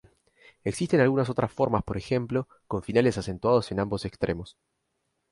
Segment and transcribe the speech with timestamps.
[0.63, 4.57] Existen algunas otras formas, por ejemplo, con finales acentuados en ambos extremos.